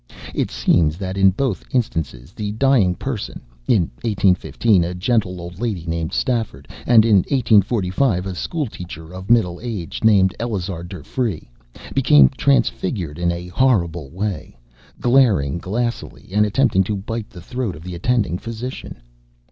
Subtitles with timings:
[0.33, 5.85] It seems that in both instances the dying person, in 1815 a gentle old lady
[5.85, 11.51] named Stafford and in 1845 a schoolteacher of middle age named Eleazar Durfee,
[11.93, 14.57] became transfigured in a horrible way,
[14.99, 19.03] glaring glassily and attempting to bite the throat of the attending physician.